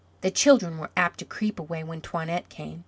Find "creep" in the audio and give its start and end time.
1.25-1.59